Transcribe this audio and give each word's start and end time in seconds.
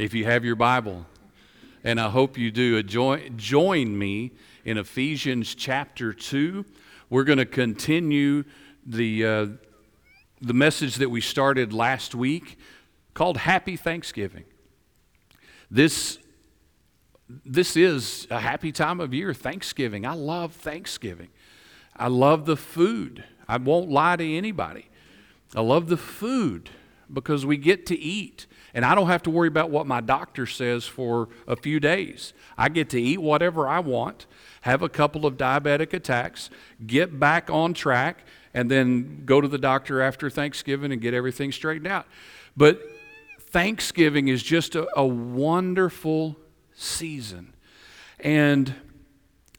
if 0.00 0.14
you 0.14 0.24
have 0.24 0.46
your 0.46 0.56
Bible, 0.56 1.04
and 1.84 2.00
I 2.00 2.08
hope 2.08 2.38
you 2.38 2.50
do, 2.50 2.82
join, 2.82 3.36
join 3.36 3.98
me 3.98 4.32
in 4.64 4.78
Ephesians 4.78 5.54
chapter 5.54 6.14
2. 6.14 6.64
We're 7.10 7.24
going 7.24 7.38
to 7.38 7.44
continue 7.44 8.44
the, 8.86 9.26
uh, 9.26 9.46
the 10.40 10.54
message 10.54 10.96
that 10.96 11.10
we 11.10 11.20
started 11.20 11.74
last 11.74 12.14
week 12.14 12.58
called 13.12 13.36
Happy 13.36 13.76
Thanksgiving. 13.76 14.44
This, 15.70 16.18
this 17.28 17.76
is 17.76 18.26
a 18.30 18.40
happy 18.40 18.72
time 18.72 19.00
of 19.00 19.12
year, 19.12 19.34
Thanksgiving. 19.34 20.06
I 20.06 20.14
love 20.14 20.54
Thanksgiving. 20.54 21.28
I 21.94 22.08
love 22.08 22.46
the 22.46 22.56
food. 22.56 23.24
I 23.46 23.58
won't 23.58 23.90
lie 23.90 24.16
to 24.16 24.24
anybody. 24.24 24.88
I 25.54 25.60
love 25.60 25.88
the 25.88 25.98
food 25.98 26.70
because 27.12 27.44
we 27.44 27.58
get 27.58 27.84
to 27.86 27.98
eat. 27.98 28.46
And 28.74 28.84
I 28.84 28.94
don't 28.94 29.08
have 29.08 29.22
to 29.24 29.30
worry 29.30 29.48
about 29.48 29.70
what 29.70 29.86
my 29.86 30.00
doctor 30.00 30.46
says 30.46 30.84
for 30.84 31.28
a 31.46 31.56
few 31.56 31.80
days. 31.80 32.32
I 32.56 32.68
get 32.68 32.90
to 32.90 33.00
eat 33.00 33.20
whatever 33.20 33.68
I 33.68 33.80
want, 33.80 34.26
have 34.62 34.82
a 34.82 34.88
couple 34.88 35.26
of 35.26 35.36
diabetic 35.36 35.92
attacks, 35.92 36.50
get 36.86 37.18
back 37.18 37.50
on 37.50 37.74
track, 37.74 38.24
and 38.54 38.70
then 38.70 39.22
go 39.24 39.40
to 39.40 39.48
the 39.48 39.58
doctor 39.58 40.00
after 40.00 40.30
Thanksgiving 40.30 40.92
and 40.92 41.00
get 41.00 41.14
everything 41.14 41.52
straightened 41.52 41.86
out. 41.86 42.06
But 42.56 42.80
Thanksgiving 43.40 44.28
is 44.28 44.42
just 44.42 44.74
a, 44.74 44.86
a 44.96 45.04
wonderful 45.04 46.36
season. 46.74 47.54
And 48.18 48.74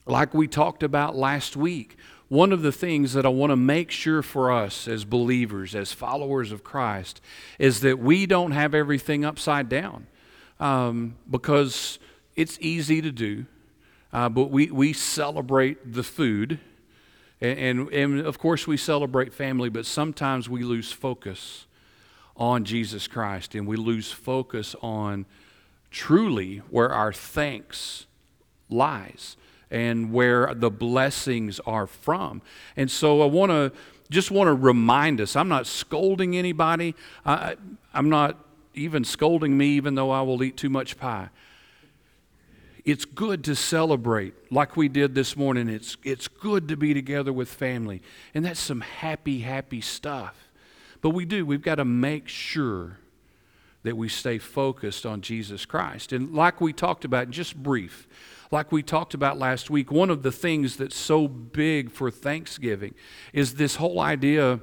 like 0.05 0.34
we 0.34 0.48
talked 0.48 0.84
about 0.84 1.16
last 1.16 1.55
week, 1.55 1.98
one 2.31 2.53
of 2.53 2.62
the 2.62 2.71
things 2.71 3.12
that 3.12 3.26
I 3.26 3.30
want 3.30 3.52
to 3.52 3.58
make 3.58 3.91
sure 3.91 4.21
for 4.21 4.53
us 4.53 4.88
as 4.88 5.03
believers, 5.03 5.76
as 5.76 5.91
followers 5.91 6.53
of 6.53 6.63
Christ, 6.63 7.20
is 7.59 7.81
that 7.81 7.99
we 7.99 8.26
don't 8.26 8.52
have 8.52 8.73
everything 8.73 9.26
upside 9.26 9.67
down 9.67 10.08
um, 10.58 11.17
because 11.30 11.99
it's 12.38 12.58
easy 12.62 13.02
to 13.02 13.12
do. 13.12 13.48
Uh, 14.14 14.30
but 14.30 14.45
we, 14.45 14.72
we 14.72 14.94
celebrate 14.94 15.91
the 15.91 16.03
food, 16.03 16.61
and, 17.41 17.59
and, 17.59 17.89
and 17.89 18.19
of 18.22 18.39
course, 18.39 18.66
we 18.66 18.78
celebrate 18.78 19.34
family, 19.34 19.67
but 19.67 19.86
sometimes 19.86 20.47
we 20.47 20.63
lose 20.63 20.89
focus 20.89 21.66
on 22.38 22.63
Jesus 22.63 23.09
Christ 23.09 23.56
and 23.56 23.67
we 23.67 23.75
lose 23.75 24.09
focus 24.09 24.73
on 24.81 25.25
truly 25.89 26.59
where 26.69 26.94
our 26.94 27.11
thanks 27.11 28.06
lies 28.69 29.36
and 29.72 30.11
where 30.11 30.53
the 30.53 30.69
blessings 30.69 31.59
are 31.61 31.88
from. 31.88 32.41
And 32.75 32.91
so 32.91 33.22
I 33.22 33.25
want 33.25 33.52
to 33.52 33.72
just 34.11 34.30
want 34.30 34.50
to 34.50 34.53
remind 34.53 35.22
us 35.22 35.36
I'm 35.36 35.47
not 35.47 35.66
scolding 35.66 36.36
anybody, 36.36 36.95
I, 37.25 37.55
I'm 37.94 38.09
not 38.09 38.38
even 38.73 39.03
scolding 39.03 39.58
me, 39.58 39.67
even 39.69 39.95
though 39.95 40.11
I 40.11 40.22
will 40.22 40.44
eat 40.44 40.58
too 40.58 40.69
much 40.69 40.97
pie. 40.97 41.30
It's 42.83 43.05
good 43.05 43.44
to 43.45 43.55
celebrate 43.55 44.33
like 44.52 44.75
we 44.75 44.88
did 44.88 45.13
this 45.13 45.38
morning. 45.38 45.69
It's, 45.69 45.97
it's 46.03 46.28
good 46.28 46.67
to 46.69 46.78
be 46.78 46.94
together 46.94 47.31
with 47.31 47.47
family. 47.47 48.02
And 48.33 48.44
that's 48.44 48.59
some 48.59 48.81
happy, 48.81 49.39
happy 49.41 49.81
stuff. 49.81 50.50
But 51.02 51.11
we 51.11 51.25
do, 51.25 51.45
we've 51.45 51.61
got 51.61 51.75
to 51.75 51.85
make 51.85 52.28
sure 52.28 52.97
that 53.84 53.98
we 53.98 54.10
stay 54.10 54.38
focused 54.38 55.06
on 55.06 55.22
Jesus 55.22 55.66
Christ. 55.66 56.14
And 56.14 56.34
like 56.34 56.62
we 56.62 56.74
talked 56.74 57.06
about, 57.06 57.30
just 57.30 57.56
brief, 57.56 58.08
like 58.52 58.72
we 58.72 58.84
talked 58.84 59.14
about 59.14 59.40
last 59.40 59.70
week, 59.70 59.92
one 59.92 60.10
of 60.10 60.24
the 60.24 60.32
things 60.32 60.76
that's 60.76 60.96
so 60.96 61.28
big 61.28 61.92
for 61.92 62.12
Thanksgiving 62.12 62.94
is 63.34 63.56
this 63.56 63.78
whole 63.78 64.00
idea 64.00 64.59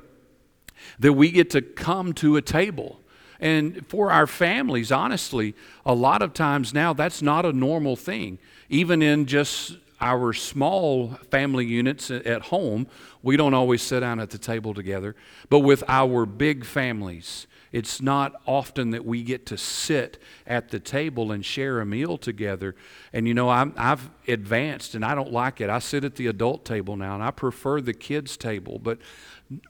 that 0.99 1.15
we 1.15 1.31
get 1.31 1.51
to 1.51 1.63
come 1.63 2.13
to 2.15 2.37
a 2.37 2.43
table. 2.43 3.01
And 3.41 3.87
for 3.87 4.11
our 4.11 4.27
families, 4.27 4.93
honestly, 4.93 5.55
a 5.87 5.95
lot 5.95 6.23
of 6.23 6.35
times 6.35 6.75
now 6.75 6.93
that's 6.93 7.23
not 7.23 7.47
a 7.47 7.53
normal 7.53 7.97
thing. 7.97 8.39
Even 8.69 9.01
in 9.01 9.27
just 9.27 9.79
our 10.01 10.33
small 10.33 11.15
family 11.31 11.65
units 11.67 12.11
at 12.11 12.43
home, 12.43 12.87
we 13.23 13.37
don't 13.37 13.55
always 13.55 13.83
sit 13.83 14.01
down 14.01 14.21
at 14.21 14.31
the 14.31 14.39
table 14.39 14.75
together. 14.75 15.17
But 15.49 15.61
with 15.61 15.83
our 15.89 16.27
big 16.27 16.65
families, 16.65 17.47
it's 17.73 18.01
not 18.01 18.41
often 18.47 18.91
that 18.91 19.05
we 19.05 19.23
get 19.23 19.47
to 19.47 19.59
sit 19.59 20.21
at 20.47 20.71
the 20.71 20.81
table 20.81 21.33
and 21.33 21.45
share 21.45 21.81
a 21.81 21.87
meal 21.87 22.17
together. 22.17 22.75
And 23.13 23.29
you 23.29 23.35
know, 23.35 23.49
i 23.49 23.67
have 23.77 24.11
advanced 24.27 24.95
and 24.95 25.05
I 25.05 25.15
don't 25.15 25.33
like 25.33 25.61
it. 25.61 25.69
I 25.69 25.79
sit 25.79 26.05
at 26.05 26.17
the 26.17 26.29
adult 26.29 26.65
table 26.65 26.97
now 26.97 27.15
and 27.15 27.23
I 27.23 27.31
prefer 27.31 27.81
the 27.81 27.93
kids' 27.93 28.37
table. 28.37 28.79
But 28.79 28.99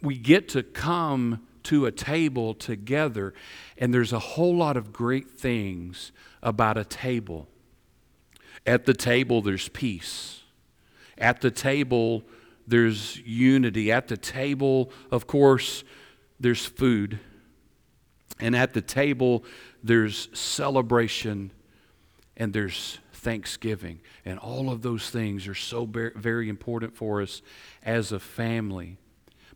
we 0.01 0.17
get 0.17 0.49
to 0.51 0.63
come 0.63 1.47
to 1.65 1.85
a 1.87 1.93
table 1.93 2.55
together, 2.55 3.35
and 3.77 3.93
there's 3.93 4.13
a 4.13 4.19
whole 4.19 4.57
lot 4.57 4.77
of 4.77 4.93
great 4.93 5.31
things 5.31 6.13
about 6.43 6.79
a 6.79 6.85
table. 6.85 7.47
At 8.67 8.87
the 8.87 8.95
table, 8.95 9.43
there's 9.43 9.69
peace. 9.69 10.41
At 11.19 11.41
the 11.41 11.51
table, 11.51 12.23
there's 12.67 13.19
unity. 13.19 13.93
At 13.93 14.09
the 14.09 14.17
table, 14.17 14.91
of 15.11 15.27
course, 15.27 15.85
there's 16.41 16.65
food. 16.65 17.19
And 18.41 18.55
at 18.55 18.73
the 18.73 18.83
table, 18.83 19.45
there's 19.83 20.29
celebration 20.33 21.53
and 22.37 22.53
there's 22.53 22.99
thanksgiving. 23.13 24.01
And 24.25 24.39
all 24.39 24.71
of 24.71 24.83
those 24.83 25.11
things 25.11 25.49
are 25.49 25.55
so 25.55 25.85
very 25.87 26.49
important 26.49 26.97
for 26.97 27.21
us 27.21 27.43
as 27.83 28.13
a 28.13 28.21
family. 28.21 28.97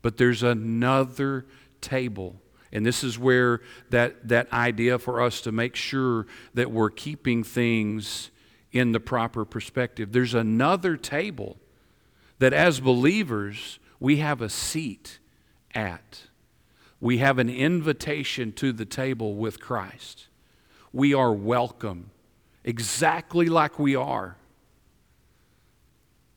But 0.03 0.16
there's 0.16 0.43
another 0.43 1.47
table. 1.81 2.37
And 2.72 2.84
this 2.84 3.04
is 3.04 3.19
where 3.19 3.60
that, 3.91 4.28
that 4.28 4.53
idea 4.53 4.99
for 4.99 5.22
us 5.22 5.41
to 5.43 5.53
make 5.53 5.76
sure 5.76 6.26
that 6.54 6.70
we're 6.70 6.91
keeping 6.91 7.44
things 7.44 8.31
in 8.72 8.93
the 8.93 9.00
proper 9.00 9.44
perspective. 9.44 10.12
There's 10.12 10.34
another 10.34 10.97
table 10.97 11.59
that 12.38 12.53
as 12.53 12.81
believers 12.81 13.78
we 14.00 14.16
have 14.16 14.41
a 14.41 14.49
seat 14.49 15.19
at 15.75 16.22
we 17.02 17.18
have 17.18 17.40
an 17.40 17.50
invitation 17.50 18.52
to 18.52 18.72
the 18.72 18.84
table 18.84 19.34
with 19.34 19.58
Christ. 19.58 20.28
We 20.92 21.12
are 21.12 21.32
welcome 21.32 22.12
exactly 22.62 23.46
like 23.46 23.76
we 23.76 23.96
are. 23.96 24.36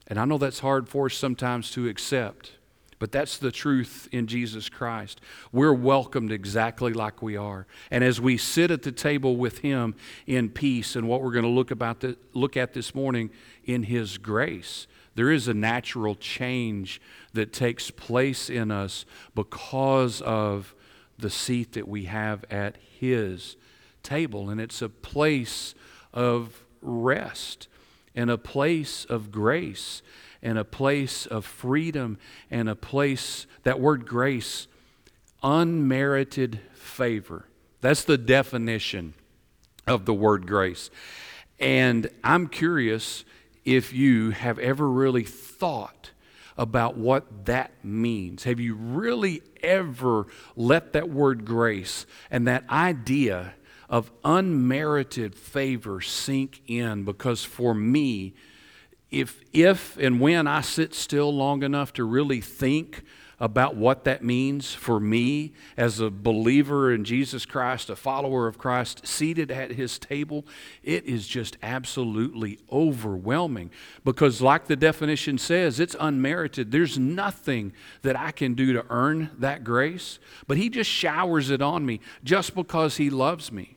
And 0.08 0.18
I 0.18 0.24
know 0.24 0.38
that's 0.38 0.58
hard 0.58 0.88
for 0.88 1.06
us 1.06 1.14
sometimes 1.14 1.70
to 1.70 1.86
accept, 1.86 2.55
but 2.98 3.12
that's 3.12 3.38
the 3.38 3.52
truth 3.52 4.08
in 4.10 4.26
Jesus 4.26 4.68
Christ. 4.68 5.20
We're 5.52 5.74
welcomed 5.74 6.32
exactly 6.32 6.92
like 6.92 7.22
we 7.22 7.36
are. 7.36 7.66
And 7.90 8.02
as 8.02 8.20
we 8.20 8.38
sit 8.38 8.70
at 8.70 8.82
the 8.82 8.92
table 8.92 9.36
with 9.36 9.58
Him 9.58 9.94
in 10.26 10.48
peace, 10.48 10.96
and 10.96 11.08
what 11.08 11.22
we're 11.22 11.32
going 11.32 11.44
to 11.44 11.50
look, 11.50 11.70
about 11.70 12.00
the, 12.00 12.16
look 12.32 12.56
at 12.56 12.72
this 12.72 12.94
morning 12.94 13.30
in 13.64 13.84
His 13.84 14.16
grace, 14.18 14.86
there 15.14 15.30
is 15.30 15.48
a 15.48 15.54
natural 15.54 16.14
change 16.14 17.00
that 17.32 17.52
takes 17.52 17.90
place 17.90 18.48
in 18.48 18.70
us 18.70 19.04
because 19.34 20.20
of 20.22 20.74
the 21.18 21.30
seat 21.30 21.72
that 21.72 21.88
we 21.88 22.04
have 22.04 22.44
at 22.50 22.76
His 22.98 23.56
table. 24.02 24.48
And 24.48 24.60
it's 24.60 24.80
a 24.80 24.88
place 24.88 25.74
of 26.14 26.64
rest 26.80 27.68
and 28.14 28.30
a 28.30 28.38
place 28.38 29.04
of 29.04 29.30
grace 29.30 30.00
and 30.46 30.58
a 30.58 30.64
place 30.64 31.26
of 31.26 31.44
freedom 31.44 32.18
and 32.52 32.68
a 32.68 32.76
place, 32.76 33.48
that 33.64 33.80
word 33.80 34.06
grace, 34.06 34.68
unmerited 35.42 36.60
favor. 36.72 37.48
That's 37.80 38.04
the 38.04 38.16
definition 38.16 39.14
of 39.88 40.04
the 40.04 40.14
word 40.14 40.46
grace. 40.46 40.88
And 41.58 42.08
I'm 42.22 42.46
curious 42.46 43.24
if 43.64 43.92
you 43.92 44.30
have 44.30 44.60
ever 44.60 44.88
really 44.88 45.24
thought 45.24 46.12
about 46.56 46.96
what 46.96 47.46
that 47.46 47.72
means. 47.82 48.44
Have 48.44 48.60
you 48.60 48.76
really 48.76 49.42
ever 49.64 50.28
let 50.54 50.92
that 50.92 51.10
word 51.10 51.44
grace 51.44 52.06
and 52.30 52.46
that 52.46 52.62
idea 52.70 53.54
of 53.90 54.12
unmerited 54.24 55.34
favor 55.34 56.00
sink 56.00 56.62
in? 56.68 57.02
Because 57.02 57.42
for 57.42 57.74
me, 57.74 58.34
if, 59.10 59.40
if 59.52 59.96
and 59.98 60.20
when 60.20 60.46
I 60.46 60.60
sit 60.60 60.94
still 60.94 61.32
long 61.32 61.62
enough 61.62 61.92
to 61.94 62.04
really 62.04 62.40
think 62.40 63.02
about 63.38 63.76
what 63.76 64.04
that 64.04 64.24
means 64.24 64.72
for 64.72 64.98
me 64.98 65.52
as 65.76 66.00
a 66.00 66.10
believer 66.10 66.92
in 66.92 67.04
Jesus 67.04 67.44
Christ, 67.44 67.90
a 67.90 67.96
follower 67.96 68.46
of 68.46 68.56
Christ, 68.56 69.06
seated 69.06 69.50
at 69.50 69.72
his 69.72 69.98
table, 69.98 70.46
it 70.82 71.04
is 71.04 71.28
just 71.28 71.58
absolutely 71.62 72.58
overwhelming. 72.72 73.70
Because, 74.04 74.40
like 74.40 74.66
the 74.66 74.76
definition 74.76 75.36
says, 75.36 75.78
it's 75.78 75.96
unmerited. 76.00 76.70
There's 76.70 76.98
nothing 76.98 77.72
that 78.02 78.18
I 78.18 78.30
can 78.30 78.54
do 78.54 78.72
to 78.72 78.86
earn 78.88 79.30
that 79.38 79.64
grace, 79.64 80.18
but 80.46 80.56
he 80.56 80.70
just 80.70 80.90
showers 80.90 81.50
it 81.50 81.60
on 81.60 81.84
me 81.84 82.00
just 82.24 82.54
because 82.54 82.96
he 82.96 83.10
loves 83.10 83.52
me. 83.52 83.76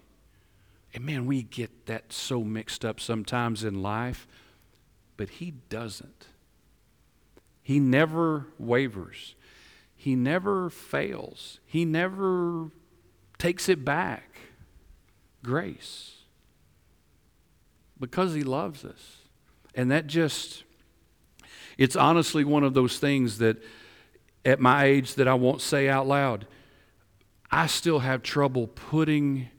And 0.94 1.06
man, 1.06 1.26
we 1.26 1.44
get 1.44 1.86
that 1.86 2.14
so 2.14 2.44
mixed 2.44 2.86
up 2.86 3.00
sometimes 3.00 3.64
in 3.66 3.82
life, 3.84 4.26
but 5.20 5.28
he 5.32 5.52
doesn't. 5.68 6.28
He 7.62 7.78
never 7.78 8.48
wavers. 8.58 9.36
He 9.94 10.16
never 10.16 10.70
fails, 10.70 11.60
He 11.66 11.84
never 11.84 12.72
takes 13.38 13.68
it 13.68 13.84
back. 13.84 14.38
Grace. 15.44 16.20
Because 18.00 18.34
He 18.34 18.44
loves 18.44 18.86
us. 18.86 19.18
And 19.76 19.92
that 19.92 20.08
just, 20.08 20.64
it's 21.78 21.98
honestly 21.98 22.46
one 22.46 22.64
of 22.64 22.74
those 22.74 22.98
things 22.98 23.40
that 23.40 23.62
at 24.46 24.62
my 24.62 24.86
age 24.86 25.16
that 25.16 25.28
I 25.28 25.34
won't 25.34 25.60
say 25.60 25.90
out 25.90 26.08
loud. 26.08 26.48
I 27.52 27.68
still 27.68 28.00
have 28.00 28.24
trouble 28.24 28.68
putting 28.68 29.50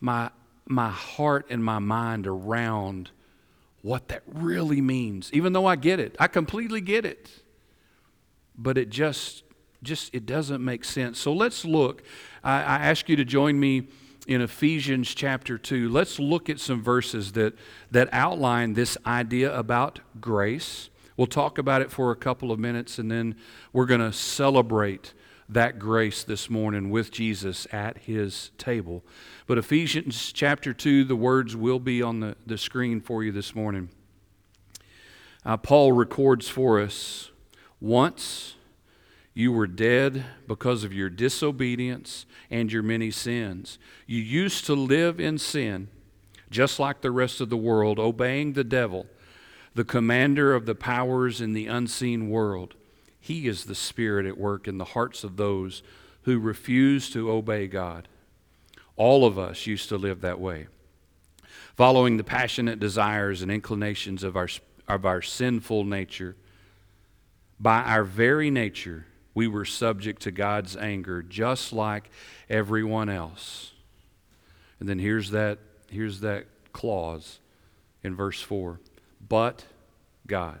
my, 0.00 0.30
my 0.66 0.88
heart 0.88 1.44
and 1.50 1.62
my 1.62 1.78
mind 1.78 2.26
around 2.26 3.10
what 3.84 4.08
that 4.08 4.22
really 4.32 4.80
means, 4.80 5.30
even 5.34 5.52
though 5.52 5.66
I 5.66 5.76
get 5.76 6.00
it. 6.00 6.16
I 6.18 6.26
completely 6.26 6.80
get 6.80 7.04
it. 7.04 7.28
But 8.56 8.78
it 8.78 8.88
just, 8.88 9.44
just 9.82 10.14
it 10.14 10.24
doesn't 10.24 10.64
make 10.64 10.86
sense. 10.86 11.20
So 11.20 11.34
let's 11.34 11.66
look. 11.66 12.02
I, 12.42 12.60
I 12.60 12.76
ask 12.78 13.10
you 13.10 13.16
to 13.16 13.26
join 13.26 13.60
me 13.60 13.88
in 14.26 14.40
Ephesians 14.40 15.14
chapter 15.14 15.58
2. 15.58 15.90
Let's 15.90 16.18
look 16.18 16.48
at 16.48 16.60
some 16.60 16.82
verses 16.82 17.32
that, 17.32 17.58
that 17.90 18.08
outline 18.10 18.72
this 18.72 18.96
idea 19.04 19.54
about 19.54 20.00
grace. 20.18 20.88
We'll 21.18 21.26
talk 21.26 21.58
about 21.58 21.82
it 21.82 21.90
for 21.90 22.10
a 22.10 22.16
couple 22.16 22.50
of 22.50 22.58
minutes 22.58 22.98
and 22.98 23.10
then 23.10 23.34
we're 23.74 23.84
going 23.84 24.00
to 24.00 24.14
celebrate 24.14 25.12
that 25.48 25.78
grace 25.78 26.24
this 26.24 26.48
morning 26.48 26.90
with 26.90 27.10
Jesus 27.10 27.66
at 27.72 27.98
his 27.98 28.50
table. 28.56 29.04
But 29.46 29.58
Ephesians 29.58 30.32
chapter 30.32 30.72
2, 30.72 31.04
the 31.04 31.16
words 31.16 31.54
will 31.54 31.78
be 31.78 32.02
on 32.02 32.20
the, 32.20 32.36
the 32.46 32.58
screen 32.58 33.00
for 33.00 33.22
you 33.22 33.32
this 33.32 33.54
morning. 33.54 33.90
Uh, 35.44 35.56
Paul 35.56 35.92
records 35.92 36.48
for 36.48 36.80
us 36.80 37.30
once 37.80 38.54
you 39.34 39.52
were 39.52 39.66
dead 39.66 40.24
because 40.46 40.84
of 40.84 40.94
your 40.94 41.10
disobedience 41.10 42.24
and 42.50 42.72
your 42.72 42.82
many 42.82 43.10
sins. 43.10 43.78
You 44.06 44.20
used 44.20 44.64
to 44.66 44.74
live 44.74 45.20
in 45.20 45.38
sin, 45.38 45.88
just 46.50 46.78
like 46.78 47.02
the 47.02 47.10
rest 47.10 47.40
of 47.40 47.50
the 47.50 47.56
world, 47.56 47.98
obeying 47.98 48.52
the 48.52 48.64
devil, 48.64 49.06
the 49.74 49.84
commander 49.84 50.54
of 50.54 50.66
the 50.66 50.76
powers 50.76 51.40
in 51.40 51.52
the 51.52 51.66
unseen 51.66 52.30
world. 52.30 52.74
He 53.24 53.48
is 53.48 53.64
the 53.64 53.74
Spirit 53.74 54.26
at 54.26 54.36
work 54.36 54.68
in 54.68 54.76
the 54.76 54.84
hearts 54.84 55.24
of 55.24 55.38
those 55.38 55.82
who 56.24 56.38
refuse 56.38 57.08
to 57.12 57.30
obey 57.30 57.66
God. 57.66 58.06
All 58.96 59.24
of 59.24 59.38
us 59.38 59.66
used 59.66 59.88
to 59.88 59.96
live 59.96 60.20
that 60.20 60.38
way, 60.38 60.66
following 61.74 62.18
the 62.18 62.22
passionate 62.22 62.78
desires 62.78 63.40
and 63.40 63.50
inclinations 63.50 64.24
of 64.24 64.36
our, 64.36 64.48
of 64.86 65.06
our 65.06 65.22
sinful 65.22 65.84
nature. 65.84 66.36
By 67.58 67.80
our 67.84 68.04
very 68.04 68.50
nature, 68.50 69.06
we 69.32 69.48
were 69.48 69.64
subject 69.64 70.20
to 70.24 70.30
God's 70.30 70.76
anger, 70.76 71.22
just 71.22 71.72
like 71.72 72.10
everyone 72.50 73.08
else. 73.08 73.72
And 74.78 74.86
then 74.86 74.98
here's 74.98 75.30
that, 75.30 75.60
here's 75.88 76.20
that 76.20 76.44
clause 76.74 77.38
in 78.02 78.14
verse 78.14 78.42
4 78.42 78.80
But 79.26 79.64
God 80.26 80.60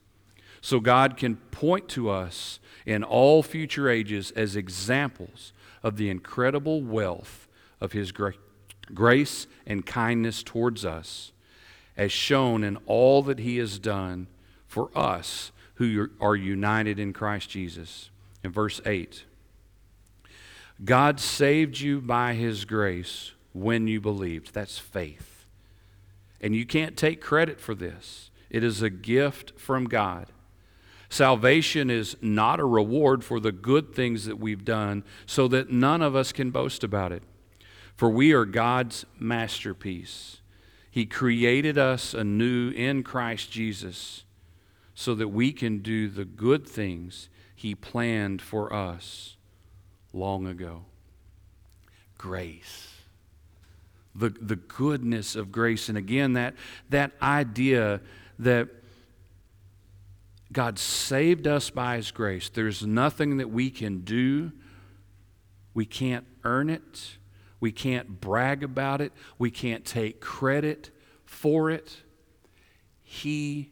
So 0.61 0.79
God 0.79 1.17
can 1.17 1.37
point 1.37 1.89
to 1.89 2.09
us 2.09 2.59
in 2.85 3.03
all 3.03 3.41
future 3.41 3.89
ages 3.89 4.31
as 4.31 4.55
examples 4.55 5.53
of 5.83 5.97
the 5.97 6.09
incredible 6.09 6.83
wealth 6.83 7.47
of 7.79 7.91
His 7.91 8.11
gra- 8.11 8.33
grace 8.93 9.47
and 9.65 9.85
kindness 9.85 10.43
towards 10.43 10.85
us, 10.85 11.31
as 11.97 12.11
shown 12.11 12.63
in 12.63 12.77
all 12.85 13.23
that 13.23 13.39
He 13.39 13.57
has 13.57 13.79
done 13.79 14.27
for 14.67 14.89
us 14.95 15.51
who 15.75 16.09
are 16.19 16.35
united 16.35 16.99
in 16.99 17.11
Christ 17.11 17.49
Jesus. 17.49 18.11
In 18.43 18.51
verse 18.51 18.79
8, 18.85 19.25
God 20.83 21.19
saved 21.19 21.79
you 21.79 22.01
by 22.01 22.33
His 22.35 22.65
grace 22.65 23.31
when 23.53 23.87
you 23.87 23.99
believed. 23.99 24.53
That's 24.53 24.77
faith. 24.77 25.45
And 26.39 26.55
you 26.55 26.65
can't 26.65 26.97
take 26.97 27.21
credit 27.21 27.59
for 27.59 27.73
this, 27.73 28.29
it 28.49 28.63
is 28.63 28.81
a 28.81 28.89
gift 28.89 29.59
from 29.59 29.85
God. 29.85 30.27
Salvation 31.11 31.89
is 31.89 32.15
not 32.21 32.61
a 32.61 32.65
reward 32.65 33.21
for 33.21 33.41
the 33.41 33.51
good 33.51 33.93
things 33.93 34.23
that 34.23 34.39
we've 34.39 34.63
done, 34.63 35.03
so 35.25 35.45
that 35.49 35.69
none 35.69 36.01
of 36.01 36.15
us 36.15 36.31
can 36.31 36.51
boast 36.51 36.85
about 36.85 37.11
it. 37.11 37.21
For 37.97 38.09
we 38.09 38.31
are 38.31 38.45
God's 38.45 39.05
masterpiece. 39.19 40.39
He 40.89 41.05
created 41.05 41.77
us 41.77 42.13
anew 42.13 42.69
in 42.69 43.03
Christ 43.03 43.51
Jesus 43.51 44.23
so 44.95 45.13
that 45.15 45.27
we 45.27 45.51
can 45.51 45.79
do 45.79 46.07
the 46.07 46.23
good 46.23 46.65
things 46.65 47.27
He 47.53 47.75
planned 47.75 48.41
for 48.41 48.71
us 48.71 49.35
long 50.13 50.47
ago. 50.47 50.85
Grace. 52.17 52.87
The, 54.15 54.29
the 54.29 54.55
goodness 54.55 55.35
of 55.35 55.51
grace. 55.51 55.89
And 55.89 55.97
again, 55.97 56.33
that, 56.33 56.53
that 56.89 57.11
idea 57.21 57.99
that 58.39 58.69
God 60.51 60.77
saved 60.77 61.47
us 61.47 61.69
by 61.69 61.97
His 61.97 62.11
grace. 62.11 62.49
There's 62.49 62.85
nothing 62.85 63.37
that 63.37 63.49
we 63.49 63.69
can 63.69 64.01
do. 64.01 64.51
We 65.73 65.85
can't 65.85 66.25
earn 66.43 66.69
it. 66.69 67.17
We 67.59 67.71
can't 67.71 68.19
brag 68.19 68.63
about 68.63 69.01
it. 69.01 69.13
We 69.37 69.51
can't 69.51 69.85
take 69.85 70.19
credit 70.19 70.89
for 71.23 71.69
it. 71.69 71.97
He 73.01 73.71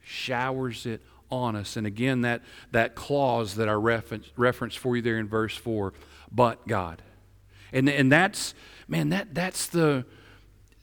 showers 0.00 0.86
it 0.86 1.02
on 1.30 1.56
us. 1.56 1.76
And 1.76 1.86
again, 1.86 2.22
that, 2.22 2.42
that 2.70 2.94
clause 2.94 3.56
that 3.56 3.68
I 3.68 3.72
reference, 3.72 4.30
reference 4.36 4.74
for 4.74 4.96
you 4.96 5.02
there 5.02 5.18
in 5.18 5.28
verse 5.28 5.56
4 5.56 5.92
but 6.30 6.66
God. 6.66 7.02
And, 7.72 7.88
and 7.88 8.10
that's, 8.10 8.54
man, 8.86 9.10
that, 9.10 9.34
that's 9.34 9.66
the, 9.66 10.04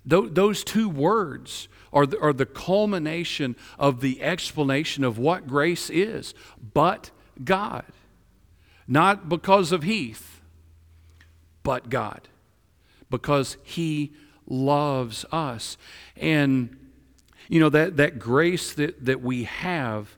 those 0.05 0.63
two 0.63 0.87
words 0.87 1.67
are 1.91 2.05
the, 2.05 2.19
are 2.19 2.33
the 2.33 2.45
culmination 2.45 3.55
of 3.79 4.01
the 4.01 4.21
explanation 4.21 5.03
of 5.03 5.17
what 5.17 5.47
grace 5.47 5.89
is, 5.89 6.33
but 6.73 7.09
God. 7.43 7.85
Not 8.87 9.29
because 9.29 9.71
of 9.71 9.83
Heath, 9.83 10.41
but 11.63 11.89
God. 11.89 12.27
Because 13.09 13.57
He 13.63 14.13
loves 14.45 15.25
us. 15.31 15.77
And, 16.15 16.77
you 17.47 17.59
know, 17.59 17.69
that, 17.69 17.97
that 17.97 18.19
grace 18.19 18.73
that, 18.73 19.05
that 19.05 19.21
we 19.21 19.45
have, 19.45 20.15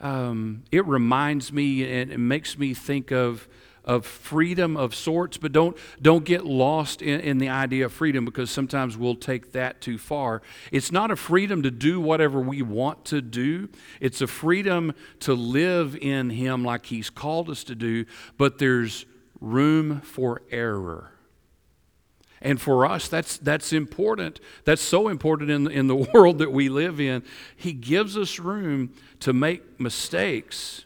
um, 0.00 0.62
it 0.70 0.86
reminds 0.86 1.52
me 1.52 1.90
and 1.90 2.12
it 2.12 2.18
makes 2.18 2.56
me 2.58 2.74
think 2.74 3.10
of 3.10 3.48
of 3.84 4.06
freedom 4.06 4.76
of 4.76 4.94
sorts, 4.94 5.36
but 5.36 5.52
don't, 5.52 5.76
don't 6.00 6.24
get 6.24 6.44
lost 6.44 7.02
in, 7.02 7.20
in 7.20 7.38
the 7.38 7.48
idea 7.48 7.84
of 7.84 7.92
freedom 7.92 8.24
because 8.24 8.50
sometimes 8.50 8.96
we'll 8.96 9.14
take 9.14 9.52
that 9.52 9.80
too 9.80 9.98
far. 9.98 10.42
It's 10.72 10.90
not 10.90 11.10
a 11.10 11.16
freedom 11.16 11.62
to 11.62 11.70
do 11.70 12.00
whatever 12.00 12.40
we 12.40 12.62
want 12.62 13.04
to 13.06 13.20
do, 13.20 13.68
it's 14.00 14.20
a 14.20 14.26
freedom 14.26 14.94
to 15.20 15.34
live 15.34 15.96
in 15.96 16.30
Him 16.30 16.64
like 16.64 16.86
He's 16.86 17.10
called 17.10 17.50
us 17.50 17.64
to 17.64 17.74
do, 17.74 18.06
but 18.38 18.58
there's 18.58 19.04
room 19.40 20.00
for 20.00 20.42
error. 20.50 21.10
And 22.40 22.60
for 22.60 22.84
us, 22.84 23.08
that's, 23.08 23.38
that's 23.38 23.72
important. 23.72 24.38
That's 24.66 24.82
so 24.82 25.08
important 25.08 25.50
in, 25.50 25.70
in 25.70 25.86
the 25.86 25.96
world 26.14 26.38
that 26.38 26.52
we 26.52 26.68
live 26.68 27.00
in. 27.00 27.22
He 27.56 27.72
gives 27.72 28.18
us 28.18 28.38
room 28.38 28.92
to 29.20 29.32
make 29.32 29.80
mistakes, 29.80 30.84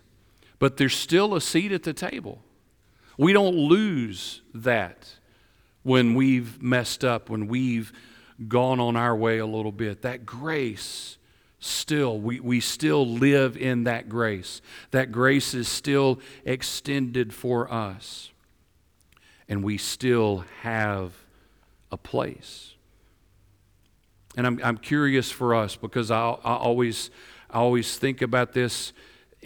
but 0.61 0.77
there's 0.77 0.97
still 0.97 1.35
a 1.35 1.41
seat 1.41 1.73
at 1.73 1.83
the 1.83 1.93
table. 1.93 2.43
We 3.19 3.33
don't 3.33 3.57
lose 3.57 4.41
that 4.55 5.17
when 5.83 6.15
we've 6.15 6.63
messed 6.63 7.05
up, 7.05 7.29
when 7.29 7.49
we've 7.49 7.93
gone 8.47 8.79
on 8.79 8.95
our 8.97 9.17
way 9.17 9.39
a 9.39 9.47
little 9.47 9.73
bit. 9.73 10.03
That 10.03 10.25
grace 10.25 11.19
still, 11.59 12.21
we, 12.21 12.39
we 12.39 12.61
still 12.61 13.07
live 13.07 13.57
in 13.57 13.85
that 13.85 14.09
grace. 14.09 14.63
That 14.93 15.11
grace 15.11 15.55
is 15.55 15.69
still 15.69 16.21
extended 16.45 17.35
for 17.35 17.71
us. 17.73 18.31
And 19.49 19.65
we 19.65 19.79
still 19.79 20.45
have 20.63 21.13
a 21.91 21.97
place. 21.97 22.75
And 24.37 24.47
I'm, 24.47 24.61
I'm 24.63 24.79
curious 24.79 25.31
for 25.31 25.55
us 25.55 25.75
because 25.75 26.11
I, 26.11 26.21
I, 26.21 26.55
always, 26.55 27.11
I 27.51 27.59
always 27.59 27.97
think 27.99 28.23
about 28.23 28.53
this 28.53 28.93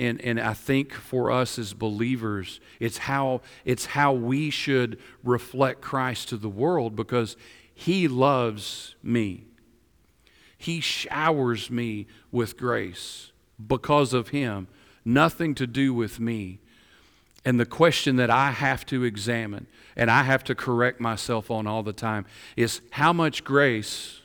and, 0.03 0.21
and 0.21 0.41
I 0.41 0.53
think 0.53 0.93
for 0.93 1.31
us 1.31 1.61
as 1.61 1.75
believers, 1.75 2.59
it's 2.81 2.99
how, 2.99 3.41
it's 3.65 3.87
how 3.87 4.13
we 4.13 4.51
should 4.51 4.99
reflect 5.23 5.81
Christ 5.81 6.31
to 6.31 6.37
the 6.37 6.49
world 6.49 6.97
because 6.97 7.37
He 7.73 8.09
loves 8.09 8.97
me. 9.01 9.45
He 10.59 10.81
showers 10.81 11.71
me 11.71 12.09
with 12.33 12.57
grace, 12.57 13.31
because 13.65 14.13
of 14.13 14.31
Him, 14.31 14.67
nothing 15.05 15.55
to 15.55 15.69
do 15.69 15.95
with 15.95 16.19
me. 16.19 16.59
And 17.45 17.61
the 17.61 17.67
question 17.67 18.17
that 18.17 18.31
I 18.31 18.51
have 18.51 18.85
to 18.87 19.05
examine 19.05 19.69
and 19.95 20.11
I 20.11 20.25
have 20.25 20.43
to 20.45 20.57
correct 20.57 20.99
myself 21.01 21.49
on 21.49 21.69
all 21.69 21.85
the 21.85 21.93
time 21.93 22.27
is 22.57 22.81
how 22.91 23.13
much 23.13 23.45
grace 23.45 24.21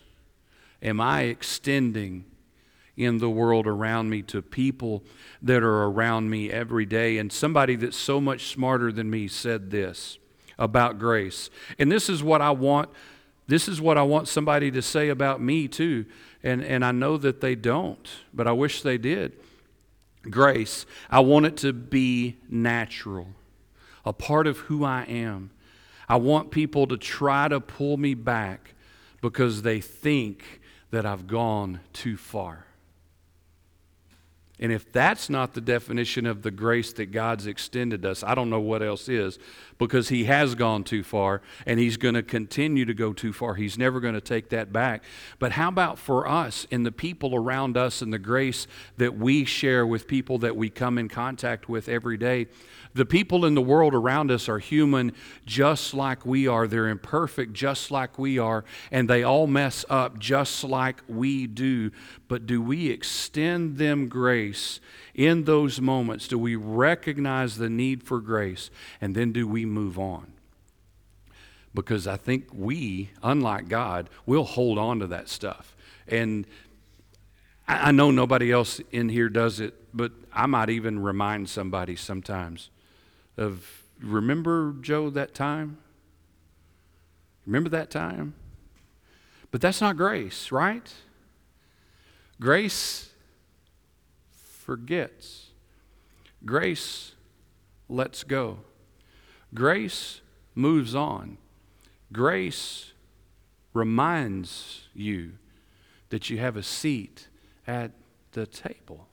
am 0.82 1.00
I 1.00 1.24
extending 1.24 2.26
in 2.98 3.20
the 3.20 3.30
world 3.30 3.68
around 3.68 4.10
me 4.10 4.22
to 4.24 4.42
people 4.42 5.04
that 5.42 5.64
are 5.64 5.84
around 5.84 6.30
me 6.30 6.52
every 6.52 6.86
day? 6.86 7.18
And 7.18 7.32
somebody 7.32 7.76
that's 7.76 7.96
so 7.96 8.20
much 8.20 8.48
smarter 8.48 8.92
than 8.92 9.10
me 9.10 9.28
said 9.28 9.72
this 9.72 10.18
about 10.58 11.00
grace. 11.00 11.50
And 11.80 11.92
this 11.92 12.10
is 12.10 12.22
what 12.22 12.42
I 12.42 12.52
want 12.52 12.90
this 13.48 13.70
is 13.70 13.80
what 13.80 13.98
I 13.98 14.02
want 14.04 14.28
somebody 14.28 14.72
to 14.72 14.82
say 14.82 15.08
about 15.08 15.42
me 15.42 15.70
too. 15.70 16.06
And 16.44 16.64
and 16.64 16.84
I 16.84 16.92
know 16.92 17.18
that 17.18 17.40
they 17.40 17.56
don't, 17.56 18.08
but 18.34 18.48
I 18.48 18.52
wish 18.52 18.82
they 18.82 18.98
did. 18.98 19.34
Grace, 20.30 20.86
I 21.10 21.22
want 21.22 21.46
it 21.46 21.58
to 21.58 21.72
be 21.72 22.38
natural, 22.50 23.28
a 24.06 24.12
part 24.12 24.48
of 24.48 24.58
who 24.58 24.84
I 24.84 25.04
am. 25.04 25.52
I 26.10 26.18
want 26.18 26.52
people 26.52 26.88
to 26.88 26.98
try 26.98 27.48
to 27.48 27.60
pull 27.60 27.98
me 27.98 28.14
back 28.14 28.74
because 29.22 29.62
they 29.62 29.82
think 29.82 30.62
that 30.92 31.06
I've 31.06 31.28
gone 31.28 31.80
too 31.94 32.18
far. 32.18 32.67
And 34.60 34.72
if 34.72 34.92
that's 34.92 35.30
not 35.30 35.54
the 35.54 35.62
definition 35.62 36.26
of 36.26 36.42
the 36.42 36.50
grace 36.50 36.92
that 36.94 37.12
God's 37.12 37.46
extended 37.46 38.06
us, 38.06 38.24
I 38.24 38.34
don't 38.34 38.50
know 38.50 38.60
what 38.60 38.82
else 38.82 39.08
is 39.08 39.38
because 39.78 40.10
He 40.10 40.24
has 40.24 40.56
gone 40.56 40.84
too 40.84 41.04
far 41.04 41.42
and 41.66 41.80
He's 41.80 41.98
going 41.98 42.16
to 42.16 42.24
continue 42.24 42.84
to 42.86 42.94
go 42.94 43.14
too 43.14 43.34
far. 43.34 43.54
He's 43.54 43.78
never 43.78 44.00
going 44.00 44.16
to 44.16 44.22
take 44.22 44.50
that 44.50 44.74
back. 44.74 45.04
But 45.38 45.52
how 45.52 45.70
about 45.70 46.00
for 46.00 46.28
us 46.28 46.66
and 46.72 46.86
the 46.86 46.92
people 46.92 47.36
around 47.36 47.78
us 47.78 48.02
and 48.02 48.12
the 48.12 48.20
grace 48.20 48.66
that 48.98 49.16
we 49.16 49.46
share 49.46 49.86
with 49.86 50.08
people 50.08 50.40
that 50.40 50.56
we 50.56 50.70
come 50.70 50.98
in 50.98 51.08
contact 51.08 51.70
with 51.70 51.88
every 51.88 52.18
day? 52.18 52.48
The 52.98 53.06
people 53.06 53.46
in 53.46 53.54
the 53.54 53.62
world 53.62 53.94
around 53.94 54.32
us 54.32 54.50
are 54.50 54.58
human 54.58 55.12
just 55.46 55.94
like 55.94 56.26
we 56.26 56.48
are. 56.48 56.66
They're 56.66 56.88
imperfect 56.88 57.54
just 57.54 57.92
like 57.92 58.18
we 58.18 58.40
are, 58.40 58.66
and 58.92 59.08
they 59.08 59.22
all 59.22 59.46
mess 59.46 59.86
up 59.88 60.18
just 60.18 60.64
like 60.64 61.04
we 61.08 61.46
do. 61.46 61.92
But 62.28 62.48
do 62.48 62.60
we 62.60 62.90
extend 62.90 63.78
them 63.78 64.08
grace 64.08 64.80
in 65.14 65.44
those 65.44 65.80
moments? 65.80 66.28
Do 66.28 66.40
we 66.40 66.56
recognize 66.56 67.58
the 67.58 67.70
need 67.70 68.02
for 68.02 68.20
grace? 68.20 68.72
And 69.00 69.14
then 69.14 69.32
do 69.32 69.48
we 69.48 69.64
move 69.64 70.00
on? 70.00 70.34
Because 71.76 72.08
I 72.08 72.18
think 72.18 72.48
we, 72.52 73.12
unlike 73.22 73.70
God, 73.70 74.10
will 74.26 74.44
hold 74.44 74.80
on 74.80 75.00
to 75.02 75.08
that 75.08 75.30
stuff. 75.30 75.76
And 76.08 76.48
I 77.68 77.92
know 77.92 78.10
nobody 78.10 78.52
else 78.52 78.82
in 78.92 79.10
here 79.10 79.30
does 79.30 79.60
it, 79.60 79.76
but 79.94 80.14
I 80.34 80.48
might 80.48 80.72
even 80.72 80.98
remind 81.04 81.48
somebody 81.48 81.96
sometimes 81.96 82.72
of 83.38 83.84
remember 84.02 84.76
Joe 84.82 85.10
that 85.12 85.34
time? 85.34 85.78
Remember 87.46 87.70
that 87.70 87.90
time? 87.90 88.34
But 89.52 89.62
that's 89.62 89.80
not 89.80 89.96
grace, 89.96 90.52
right? 90.52 90.94
Grace 92.40 93.12
forgets. 94.30 95.52
Grace 96.46 97.14
lets 97.90 98.24
go. 98.24 98.60
Grace 99.54 100.22
moves 100.54 100.94
on. 100.94 101.38
Grace 102.12 102.92
reminds 103.74 104.88
you 104.94 105.34
that 106.10 106.30
you 106.30 106.38
have 106.38 106.58
a 106.58 106.64
seat 106.64 107.28
at 107.66 107.92
the 108.32 108.46
table. 108.46 109.08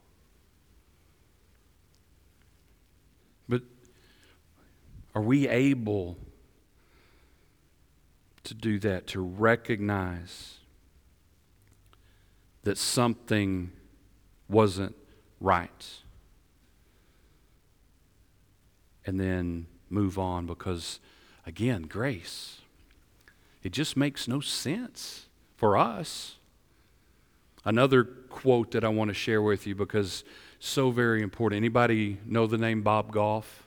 Are 5.15 5.21
we 5.21 5.47
able 5.47 6.17
to 8.43 8.53
do 8.53 8.77
that, 8.79 9.07
to 9.07 9.21
recognize 9.21 10.59
that 12.63 12.77
something 12.77 13.71
wasn't 14.49 14.95
right? 15.39 15.99
And 19.05 19.19
then 19.19 19.67
move 19.89 20.19
on 20.19 20.45
because, 20.45 20.99
again, 21.45 21.83
grace. 21.83 22.59
It 23.63 23.71
just 23.71 23.95
makes 23.97 24.27
no 24.27 24.41
sense 24.41 25.27
for 25.55 25.77
us. 25.77 26.35
Another 27.63 28.03
quote 28.03 28.71
that 28.71 28.83
I 28.83 28.89
want 28.89 29.09
to 29.09 29.13
share 29.13 29.41
with 29.41 29.65
you 29.65 29.73
because 29.73 30.23
so 30.59 30.91
very 30.91 31.21
important. 31.23 31.57
Anybody 31.57 32.17
know 32.25 32.45
the 32.45 32.57
name 32.57 32.83
Bob 32.83 33.11
Goff? 33.11 33.63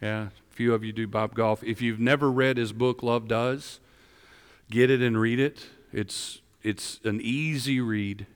Yeah, 0.00 0.28
few 0.52 0.74
of 0.74 0.84
you 0.84 0.92
do 0.92 1.06
Bob 1.06 1.34
Goff. 1.34 1.62
If 1.64 1.80
you've 1.80 2.00
never 2.00 2.30
read 2.30 2.56
his 2.56 2.72
book, 2.72 3.02
Love 3.02 3.26
Does, 3.26 3.80
get 4.70 4.90
it 4.90 5.00
and 5.00 5.20
read 5.20 5.40
it. 5.40 5.66
It's, 5.92 6.40
it's 6.62 7.00
an 7.04 7.20
easy 7.22 7.80
read, 7.80 8.26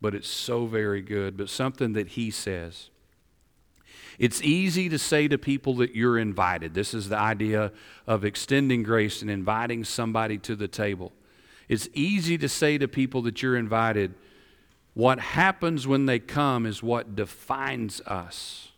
but 0.00 0.14
it's 0.14 0.28
so 0.28 0.66
very 0.66 1.02
good. 1.02 1.36
But 1.36 1.48
something 1.48 1.92
that 1.92 2.08
he 2.08 2.30
says. 2.30 2.90
It's 4.18 4.42
easy 4.42 4.88
to 4.88 4.98
say 4.98 5.26
to 5.28 5.38
people 5.38 5.74
that 5.76 5.94
you're 5.94 6.18
invited. 6.18 6.74
This 6.74 6.94
is 6.94 7.08
the 7.08 7.18
idea 7.18 7.72
of 8.06 8.24
extending 8.24 8.82
grace 8.82 9.22
and 9.22 9.30
inviting 9.30 9.84
somebody 9.84 10.38
to 10.38 10.54
the 10.54 10.68
table. 10.68 11.12
It's 11.68 11.88
easy 11.94 12.36
to 12.38 12.48
say 12.48 12.78
to 12.78 12.86
people 12.86 13.22
that 13.22 13.42
you're 13.42 13.56
invited. 13.56 14.14
What 14.94 15.18
happens 15.18 15.86
when 15.86 16.06
they 16.06 16.18
come 16.18 16.66
is 16.66 16.82
what 16.82 17.16
defines 17.16 18.00
us. 18.02 18.71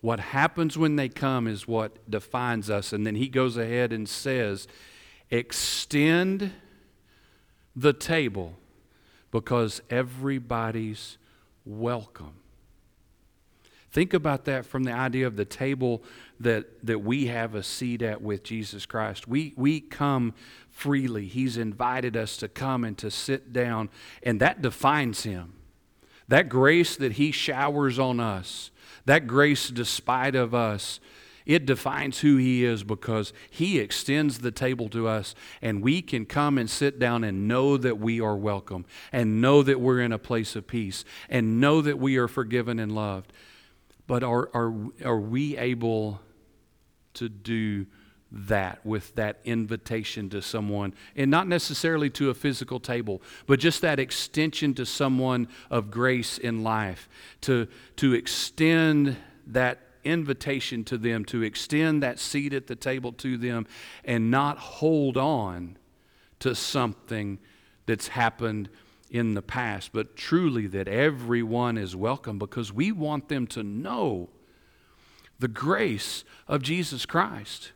What 0.00 0.20
happens 0.20 0.78
when 0.78 0.96
they 0.96 1.08
come 1.08 1.46
is 1.46 1.68
what 1.68 2.10
defines 2.10 2.70
us. 2.70 2.92
And 2.92 3.06
then 3.06 3.14
he 3.14 3.28
goes 3.28 3.56
ahead 3.56 3.92
and 3.92 4.08
says, 4.08 4.66
extend 5.30 6.52
the 7.76 7.92
table 7.92 8.54
because 9.30 9.82
everybody's 9.90 11.18
welcome. 11.64 12.34
Think 13.92 14.14
about 14.14 14.44
that 14.44 14.64
from 14.64 14.84
the 14.84 14.92
idea 14.92 15.26
of 15.26 15.36
the 15.36 15.44
table 15.44 16.02
that, 16.38 16.86
that 16.86 17.00
we 17.00 17.26
have 17.26 17.54
a 17.54 17.62
seat 17.62 18.02
at 18.02 18.22
with 18.22 18.44
Jesus 18.44 18.86
Christ. 18.86 19.26
We, 19.26 19.52
we 19.56 19.80
come 19.80 20.32
freely. 20.70 21.26
He's 21.26 21.56
invited 21.56 22.16
us 22.16 22.36
to 22.38 22.48
come 22.48 22.84
and 22.84 22.96
to 22.98 23.10
sit 23.10 23.52
down, 23.52 23.90
and 24.22 24.40
that 24.40 24.62
defines 24.62 25.24
Him. 25.24 25.54
That 26.28 26.48
grace 26.48 26.94
that 26.96 27.12
He 27.12 27.32
showers 27.32 27.98
on 27.98 28.20
us 28.20 28.70
that 29.06 29.26
grace, 29.26 29.68
despite 29.68 30.34
of 30.34 30.54
us, 30.54 31.00
it 31.46 31.66
defines 31.66 32.20
who 32.20 32.36
he 32.36 32.64
is 32.64 32.84
because 32.84 33.32
he 33.50 33.78
extends 33.78 34.38
the 34.38 34.50
table 34.50 34.88
to 34.90 35.08
us 35.08 35.34
and 35.62 35.82
we 35.82 36.02
can 36.02 36.26
come 36.26 36.58
and 36.58 36.68
sit 36.68 36.98
down 36.98 37.24
and 37.24 37.48
know 37.48 37.76
that 37.76 37.98
we 37.98 38.20
are 38.20 38.36
welcome 38.36 38.84
and 39.10 39.40
know 39.40 39.62
that 39.62 39.80
we're 39.80 40.00
in 40.00 40.12
a 40.12 40.18
place 40.18 40.54
of 40.54 40.66
peace 40.66 41.04
and 41.28 41.60
know 41.60 41.80
that 41.80 41.98
we 41.98 42.16
are 42.18 42.28
forgiven 42.28 42.78
and 42.78 42.94
loved. 42.94 43.32
But 44.06 44.22
are, 44.22 44.50
are, 44.54 44.72
are 45.04 45.18
we 45.18 45.56
able 45.56 46.20
to 47.14 47.28
do 47.28 47.86
that 48.32 48.84
with 48.84 49.14
that 49.16 49.40
invitation 49.44 50.30
to 50.30 50.40
someone, 50.40 50.94
and 51.16 51.30
not 51.30 51.48
necessarily 51.48 52.10
to 52.10 52.30
a 52.30 52.34
physical 52.34 52.78
table, 52.78 53.20
but 53.46 53.58
just 53.58 53.80
that 53.82 53.98
extension 53.98 54.74
to 54.74 54.86
someone 54.86 55.48
of 55.70 55.90
grace 55.90 56.38
in 56.38 56.62
life, 56.62 57.08
to, 57.40 57.66
to 57.96 58.14
extend 58.14 59.16
that 59.46 59.80
invitation 60.04 60.84
to 60.84 60.96
them, 60.96 61.24
to 61.24 61.42
extend 61.42 62.02
that 62.02 62.18
seat 62.18 62.52
at 62.52 62.66
the 62.66 62.76
table 62.76 63.12
to 63.12 63.36
them, 63.36 63.66
and 64.04 64.30
not 64.30 64.58
hold 64.58 65.16
on 65.16 65.76
to 66.38 66.54
something 66.54 67.38
that's 67.86 68.08
happened 68.08 68.68
in 69.10 69.34
the 69.34 69.42
past, 69.42 69.90
but 69.92 70.16
truly 70.16 70.66
that 70.68 70.86
everyone 70.86 71.76
is 71.76 71.96
welcome 71.96 72.38
because 72.38 72.72
we 72.72 72.92
want 72.92 73.28
them 73.28 73.46
to 73.48 73.62
know 73.62 74.28
the 75.40 75.48
grace 75.48 76.22
of 76.46 76.62
Jesus 76.62 77.06
Christ. 77.06 77.72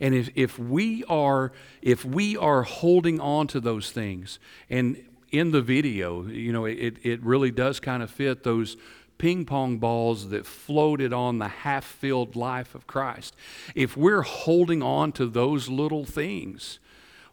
And 0.00 0.14
if, 0.14 0.30
if 0.34 0.58
we 0.58 1.04
are 1.04 1.52
if 1.82 2.04
we 2.04 2.36
are 2.36 2.62
holding 2.62 3.20
on 3.20 3.46
to 3.48 3.60
those 3.60 3.90
things, 3.90 4.38
and 4.68 5.02
in 5.30 5.50
the 5.50 5.62
video, 5.62 6.26
you 6.26 6.52
know, 6.52 6.64
it, 6.64 6.96
it 7.02 7.22
really 7.22 7.50
does 7.50 7.80
kind 7.80 8.02
of 8.02 8.10
fit 8.10 8.42
those 8.44 8.76
ping 9.18 9.44
pong 9.44 9.78
balls 9.78 10.28
that 10.28 10.46
floated 10.46 11.12
on 11.12 11.38
the 11.38 11.48
half 11.48 11.84
filled 11.84 12.36
life 12.36 12.74
of 12.74 12.86
Christ. 12.86 13.34
If 13.74 13.96
we're 13.96 14.22
holding 14.22 14.82
on 14.82 15.12
to 15.12 15.26
those 15.26 15.68
little 15.68 16.04
things, 16.04 16.78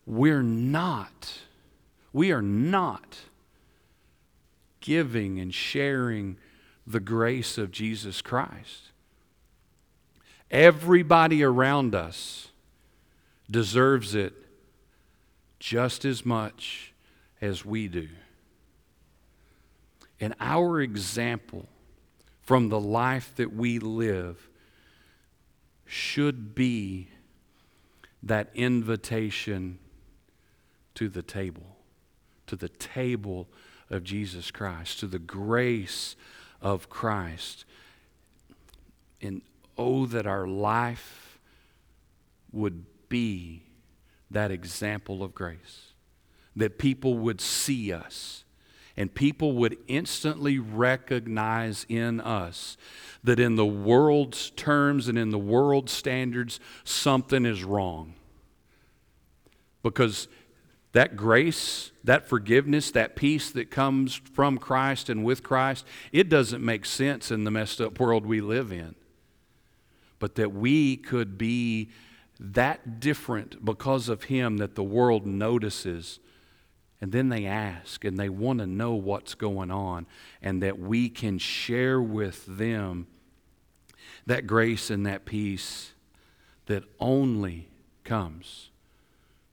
we're 0.06 0.44
not, 0.44 1.40
we 2.12 2.32
are 2.32 2.42
not 2.42 3.20
giving 4.80 5.40
and 5.40 5.54
sharing 5.54 6.38
the 6.86 7.00
grace 7.00 7.58
of 7.58 7.72
Jesus 7.72 8.22
Christ. 8.22 8.92
Everybody 10.52 11.44
around 11.44 11.96
us 11.96 12.50
deserves 13.50 14.16
it 14.16 14.34
just 15.60 16.06
as 16.06 16.26
much 16.26 16.94
as 17.42 17.66
we 17.66 17.88
do. 17.88 18.10
And 20.20 20.34
our 20.40 20.82
example 20.82 21.68
from 22.42 22.70
the 22.70 22.80
life 22.80 23.34
that 23.36 23.54
we 23.54 23.80
live 23.80 24.50
should 25.86 26.56
be 26.56 27.10
that 28.22 28.50
invitation 28.54 29.80
to 30.96 31.10
the 31.10 31.22
table, 31.22 31.78
to 32.48 32.56
the 32.56 32.70
table 32.70 33.48
of 33.90 34.04
Jesus 34.04 34.52
Christ, 34.52 35.00
to 35.00 35.08
the 35.08 35.20
grace 35.20 36.16
of 36.62 36.90
Christ. 36.90 37.66
And 39.22 39.42
oh, 39.78 40.06
that 40.06 40.26
our 40.26 40.48
life 40.48 41.40
would 42.52 42.86
be 43.10 43.64
that 44.32 44.52
example 44.52 45.24
of 45.24 45.34
grace, 45.36 45.94
that 46.56 46.78
people 46.78 47.18
would 47.18 47.42
see 47.42 47.92
us 47.92 48.44
and 48.96 49.14
people 49.14 49.54
would 49.54 49.78
instantly 49.88 50.60
recognize 50.60 51.86
in 51.90 52.20
us 52.22 52.78
that 53.24 53.40
in 53.40 53.56
the 53.56 53.66
world's 53.66 54.52
terms 54.52 55.08
and 55.08 55.18
in 55.18 55.32
the 55.32 55.40
world's 55.40 55.92
standards, 55.92 56.60
something 56.84 57.46
is 57.46 57.64
wrong. 57.64 58.14
Because 59.82 60.28
that 60.92 61.16
grace, 61.16 61.92
that 62.04 62.28
forgiveness, 62.28 62.92
that 62.92 63.16
peace 63.16 63.50
that 63.52 63.72
comes 63.72 64.14
from 64.14 64.60
Christ 64.60 65.10
and 65.10 65.24
with 65.24 65.42
Christ, 65.42 65.86
it 66.12 66.30
doesn't 66.30 66.64
make 66.64 66.86
sense 66.86 67.32
in 67.32 67.46
the 67.46 67.52
messed 67.52 67.82
up 67.82 68.00
world 68.00 68.26
we 68.26 68.42
live 68.42 68.72
in. 68.72 68.94
But 70.20 70.36
that 70.36 70.54
we 70.54 70.98
could 70.98 71.38
be 71.38 71.90
that 72.44 73.00
different 73.00 73.64
because 73.64 74.10
of 74.10 74.24
Him 74.24 74.58
that 74.58 74.76
the 74.76 74.84
world 74.84 75.26
notices. 75.26 76.20
And 77.00 77.12
then 77.12 77.30
they 77.30 77.46
ask 77.46 78.04
and 78.04 78.18
they 78.18 78.30
want 78.30 78.60
to 78.60 78.68
know 78.68 78.94
what's 78.94 79.34
going 79.34 79.72
on, 79.72 80.06
and 80.42 80.62
that 80.62 80.80
we 80.80 81.10
can 81.10 81.38
share 81.38 82.02
with 82.02 82.46
them 82.46 83.08
that 84.26 84.48
grace 84.48 84.90
and 84.90 85.06
that 85.06 85.26
peace 85.26 85.92
that 86.68 86.84
only 87.00 87.68
comes 88.06 88.70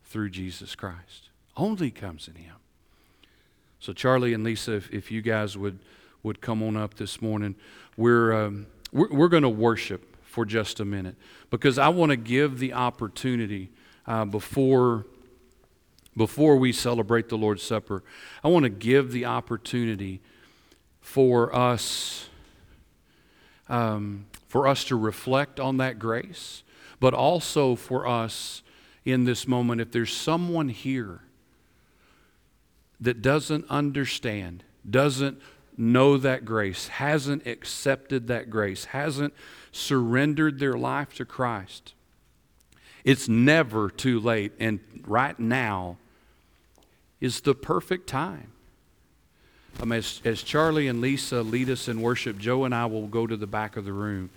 through 0.05 0.31
Jesus 0.31 0.75
Christ. 0.77 1.31
Only 1.57 1.91
comes 1.91 2.29
in 2.29 2.37
Him. 2.37 2.57
So, 3.81 3.93
Charlie 3.93 4.35
and 4.35 4.45
Lisa, 4.45 4.75
if, 4.75 4.93
if 4.93 5.11
you 5.11 5.23
guys 5.23 5.57
would, 5.57 5.79
would 6.23 6.41
come 6.41 6.63
on 6.63 6.77
up 6.77 6.95
this 6.95 7.21
morning, 7.23 7.57
we're, 7.97 8.33
um, 8.33 8.67
we're, 8.93 9.09
we're 9.11 9.29
going 9.29 9.43
to 9.43 9.49
worship 9.49 10.10
for 10.31 10.45
just 10.45 10.79
a 10.79 10.85
minute 10.85 11.17
because 11.51 11.77
I 11.77 11.89
want 11.89 12.11
to 12.11 12.17
give 12.17 12.61
the 12.61 12.73
opportunity 12.73 13.71
uh, 14.07 14.25
before, 14.25 15.07
before 16.17 16.57
we 16.57 16.73
celebrate 16.73 17.29
the 17.29 17.37
Lord's 17.37 17.65
Supper. 17.65 18.05
I 18.45 18.49
want 18.49 18.63
to 18.63 18.71
give 18.71 19.11
the 19.11 19.25
opportunity 19.25 20.21
for 21.01 21.55
us 21.55 22.29
um, 23.69 24.27
for 24.49 24.67
us 24.67 24.83
to 24.85 24.97
reflect 24.97 25.61
on 25.61 25.77
that 25.77 25.99
grace, 26.01 26.65
but 26.99 27.15
also 27.15 27.77
for 27.77 28.07
us 28.07 28.63
in 29.05 29.25
this 29.25 29.47
moment, 29.47 29.81
if 29.81 29.93
there's 29.93 30.13
someone 30.13 30.69
here 30.69 31.21
that 33.01 33.23
doesn't 33.23 33.65
understand, 33.71 34.65
doesn't 34.89 35.41
know 35.81 36.17
that 36.19 36.45
grace, 36.45 36.89
hasn't 36.89 37.47
accepted 37.47 38.29
that 38.29 38.51
grace, 38.51 38.87
hasn't 38.87 39.35
surrendered 39.73 40.59
their 40.59 40.75
life 40.75 41.15
to 41.15 41.25
Christ, 41.25 41.95
it's 43.03 43.29
never 43.29 43.89
too 43.89 44.21
late. 44.21 44.53
And 44.61 44.81
right 45.07 45.39
now 45.39 45.97
is 47.21 47.41
the 47.41 47.55
perfect 47.55 48.07
time. 48.07 48.53
Um, 49.81 49.93
as, 49.93 50.21
as 50.25 50.43
Charlie 50.43 50.89
and 50.89 51.01
Lisa 51.01 51.43
lead 51.43 51.71
us 51.71 51.89
in 51.89 52.03
worship, 52.03 52.39
Joe 52.39 52.65
and 52.65 52.75
I 52.75 52.87
will 52.87 53.07
go 53.07 53.27
to 53.27 53.37
the 53.37 53.47
back 53.47 53.77
of 53.77 53.85
the 53.85 53.93
room. 53.93 54.31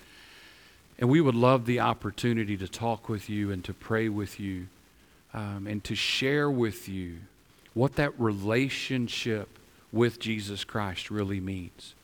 And 0.98 1.10
we 1.10 1.20
would 1.20 1.36
love 1.36 1.66
the 1.66 1.82
opportunity 1.82 2.56
to 2.58 2.68
talk 2.68 3.10
with 3.10 3.30
you 3.30 3.52
and 3.52 3.64
to 3.66 3.74
pray 3.74 4.08
with 4.08 4.40
you 4.40 4.68
um, 5.34 5.68
and 5.68 5.84
to 5.84 5.96
share 5.96 6.50
with 6.50 6.88
you 6.88 7.18
what 7.74 7.96
that 7.96 8.18
relationship 8.20 9.50
with 9.94 10.20
Jesus 10.20 10.66
Christ 10.66 11.10
really 11.10 11.40
means. 11.40 11.96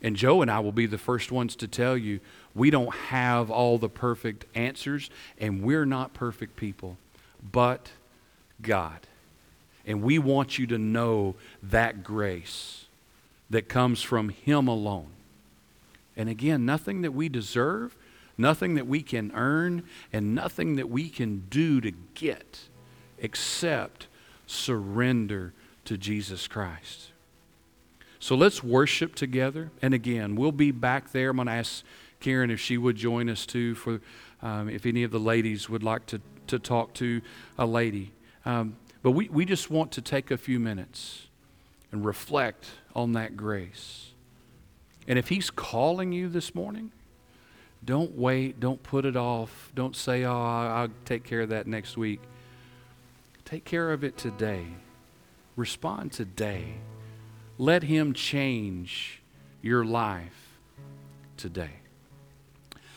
And 0.00 0.16
Joe 0.16 0.40
and 0.40 0.50
I 0.50 0.60
will 0.60 0.72
be 0.72 0.86
the 0.86 0.98
first 0.98 1.30
ones 1.30 1.54
to 1.56 1.68
tell 1.68 1.96
you 1.96 2.20
we 2.54 2.70
don't 2.70 2.94
have 2.94 3.50
all 3.50 3.76
the 3.76 3.88
perfect 3.88 4.46
answers, 4.54 5.10
and 5.38 5.62
we're 5.62 5.84
not 5.84 6.14
perfect 6.14 6.56
people, 6.56 6.96
but 7.52 7.90
God. 8.62 9.00
And 9.86 10.02
we 10.02 10.18
want 10.18 10.58
you 10.58 10.66
to 10.68 10.78
know 10.78 11.34
that 11.62 12.02
grace 12.04 12.86
that 13.50 13.68
comes 13.68 14.02
from 14.02 14.30
Him 14.30 14.68
alone. 14.68 15.10
And 16.16 16.28
again, 16.28 16.64
nothing 16.64 17.02
that 17.02 17.12
we 17.12 17.28
deserve, 17.28 17.96
nothing 18.38 18.74
that 18.74 18.86
we 18.86 19.02
can 19.02 19.32
earn, 19.34 19.82
and 20.12 20.34
nothing 20.34 20.76
that 20.76 20.88
we 20.88 21.08
can 21.08 21.46
do 21.50 21.80
to 21.80 21.90
get 22.14 22.60
except 23.18 24.06
surrender 24.46 25.52
to 25.84 25.96
Jesus 25.96 26.46
Christ. 26.46 27.10
So 28.18 28.36
let's 28.36 28.62
worship 28.62 29.14
together. 29.14 29.70
And 29.82 29.94
again, 29.94 30.36
we'll 30.36 30.52
be 30.52 30.70
back 30.70 31.10
there. 31.10 31.30
I'm 31.30 31.36
going 31.36 31.46
to 31.46 31.54
ask 31.54 31.84
Karen 32.20 32.50
if 32.50 32.60
she 32.60 32.78
would 32.78 32.96
join 32.96 33.28
us 33.28 33.44
too, 33.44 33.74
for 33.74 34.00
um, 34.42 34.68
if 34.68 34.86
any 34.86 35.02
of 35.02 35.10
the 35.10 35.18
ladies 35.18 35.68
would 35.68 35.82
like 35.82 36.06
to, 36.06 36.20
to 36.46 36.58
talk 36.58 36.94
to 36.94 37.20
a 37.58 37.66
lady. 37.66 38.12
Um, 38.44 38.76
but 39.02 39.10
we, 39.10 39.28
we 39.28 39.44
just 39.44 39.70
want 39.70 39.90
to 39.92 40.00
take 40.00 40.30
a 40.30 40.36
few 40.36 40.60
minutes 40.60 41.26
and 41.90 42.04
reflect 42.04 42.70
on 42.94 43.12
that 43.12 43.36
grace. 43.36 44.12
And 45.08 45.18
if 45.18 45.28
He's 45.28 45.50
calling 45.50 46.12
you 46.12 46.28
this 46.28 46.54
morning, 46.54 46.92
don't 47.84 48.16
wait. 48.16 48.60
Don't 48.60 48.82
put 48.82 49.04
it 49.04 49.16
off. 49.16 49.72
Don't 49.74 49.96
say, 49.96 50.24
oh, 50.24 50.32
I'll 50.32 50.88
take 51.04 51.24
care 51.24 51.40
of 51.40 51.48
that 51.48 51.66
next 51.66 51.96
week. 51.96 52.20
Take 53.44 53.64
care 53.64 53.90
of 53.90 54.04
it 54.04 54.16
today. 54.16 54.66
Respond 55.56 56.12
today. 56.12 56.74
Let 57.58 57.82
Him 57.82 58.12
change 58.12 59.22
your 59.60 59.84
life 59.84 60.58
today. 61.36 61.70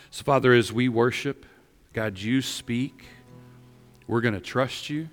So, 0.10 0.24
Father, 0.24 0.54
as 0.54 0.72
we 0.72 0.88
worship, 0.90 1.46
God, 1.94 2.18
you 2.18 2.42
speak. 2.42 3.06
We're 4.08 4.22
going 4.22 4.34
to 4.34 4.40
trust 4.40 4.90
you. 4.90 5.10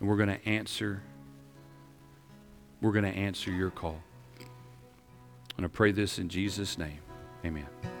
And 0.00 0.08
we're 0.08 0.16
going 0.16 0.28
to 0.28 0.48
answer 0.48 1.02
we're 2.80 2.92
going 2.92 3.04
to 3.04 3.18
answer 3.18 3.50
your 3.50 3.70
call. 3.70 4.00
And 5.56 5.66
I 5.66 5.68
pray 5.68 5.92
this 5.92 6.18
in 6.18 6.28
Jesus 6.28 6.78
name. 6.78 7.00
Amen. 7.44 7.97